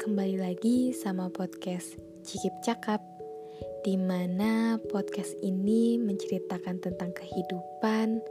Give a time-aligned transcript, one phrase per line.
[0.00, 3.04] kembali lagi sama podcast Cikip Cakap
[3.84, 8.24] di mana podcast ini menceritakan tentang kehidupan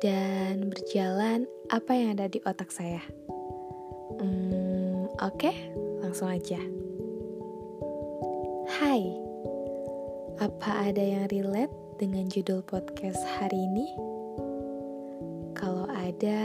[0.00, 3.04] dan berjalan apa yang ada di otak saya.
[4.16, 5.56] Hmm, Oke, okay,
[6.00, 6.56] langsung aja.
[8.80, 9.04] Hai,
[10.40, 13.92] apa ada yang relate dengan judul podcast hari ini?
[15.52, 16.40] Kalau ada,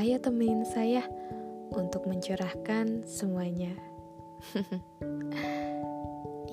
[0.00, 1.04] ayo temenin saya
[1.76, 3.74] untuk mencurahkan semuanya.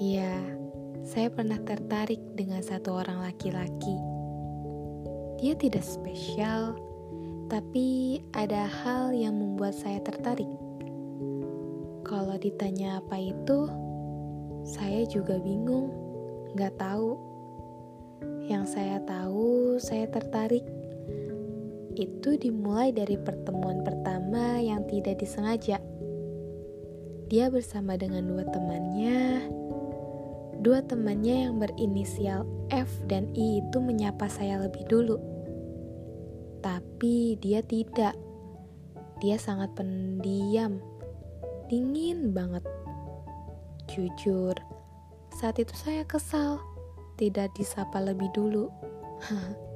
[0.02, 0.34] Iya,
[1.06, 3.94] saya pernah tertarik dengan satu orang laki-laki.
[5.38, 6.74] Dia tidak spesial,
[7.54, 10.50] tapi ada hal yang membuat saya tertarik.
[12.02, 13.70] Kalau ditanya apa itu,
[14.66, 15.94] saya juga bingung,
[16.58, 17.22] nggak tahu.
[18.50, 20.66] Yang saya tahu, saya tertarik
[21.96, 25.80] itu dimulai dari pertemuan pertama yang tidak disengaja.
[27.32, 29.48] Dia bersama dengan dua temannya.
[30.62, 35.16] Dua temannya yang berinisial F dan I itu menyapa saya lebih dulu.
[36.60, 38.14] Tapi dia tidak.
[39.24, 40.84] Dia sangat pendiam.
[41.72, 42.68] Dingin banget.
[43.90, 44.56] Jujur,
[45.40, 46.60] saat itu saya kesal
[47.16, 48.68] tidak disapa lebih dulu.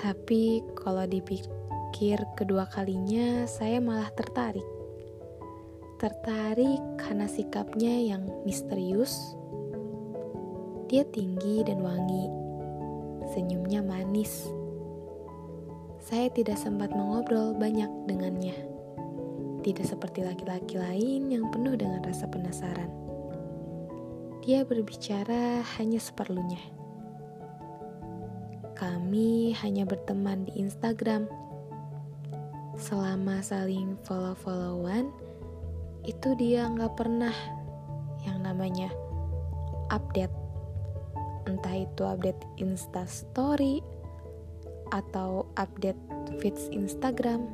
[0.00, 4.64] Tapi kalau dipikir kedua kalinya, saya malah tertarik.
[6.00, 9.36] Tertarik karena sikapnya yang misterius.
[10.88, 12.32] Dia tinggi dan wangi,
[13.36, 14.48] senyumnya manis.
[16.00, 18.56] Saya tidak sempat mengobrol banyak dengannya.
[19.60, 22.88] Tidak seperti laki-laki lain yang penuh dengan rasa penasaran.
[24.40, 26.79] Dia berbicara hanya seperlunya
[28.80, 31.28] kami hanya berteman di Instagram.
[32.80, 35.12] Selama saling follow-followan,
[36.08, 37.36] itu dia nggak pernah
[38.24, 38.88] yang namanya
[39.92, 40.32] update.
[41.44, 43.84] Entah itu update Insta Story
[44.96, 46.00] atau update
[46.40, 47.52] feeds Instagram.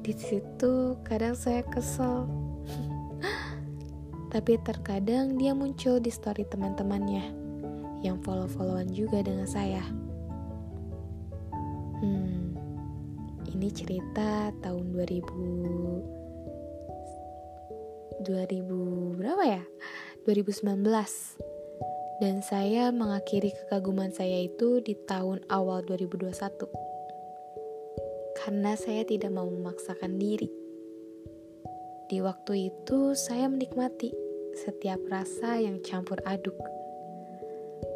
[0.00, 2.24] Di situ kadang saya kesel.
[4.32, 7.43] Tapi terkadang dia muncul di story teman-temannya
[8.04, 9.80] yang follow-followan juga dengan saya.
[12.04, 12.52] Hmm,
[13.48, 16.24] ini cerita tahun 2000
[18.20, 19.64] 2000 berapa ya?
[20.28, 20.84] 2019.
[22.22, 26.30] Dan saya mengakhiri kekaguman saya itu di tahun awal 2021.
[28.38, 30.48] Karena saya tidak mau memaksakan diri.
[32.08, 34.12] Di waktu itu saya menikmati
[34.54, 36.54] setiap rasa yang campur aduk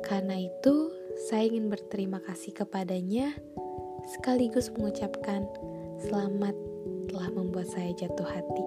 [0.04, 0.90] karena itu,
[1.28, 3.34] saya ingin berterima kasih kepadanya
[4.08, 5.44] sekaligus mengucapkan
[6.08, 6.54] selamat
[7.10, 8.64] telah membuat saya jatuh hati.